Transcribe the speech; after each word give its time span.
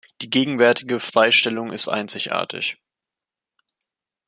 Die 0.21 0.31
gegenwärtige 0.31 0.99
Freistellung 0.99 1.71
ist 1.71 1.87
einzigartig. 1.87 2.77